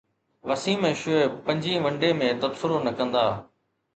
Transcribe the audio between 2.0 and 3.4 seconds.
D ۾ تبصرو نه ڪندا